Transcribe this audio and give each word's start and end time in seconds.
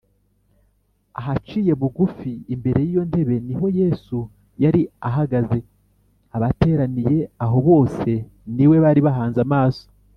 ahaciye 1.19 1.71
bugufi 1.79 2.31
imbere 2.53 2.79
y’iyo 2.85 3.03
ntebe 3.09 3.35
niho 3.47 3.67
yesu 3.79 4.17
yari 4.63 4.81
ahagaze 5.09 5.59
abateraniye 6.35 7.15
aho 7.43 7.57
bose 7.69 8.09
ni 8.55 8.65
we 8.69 8.77
bari 8.83 9.01
bahanze 9.07 9.39
amaso 9.47 9.85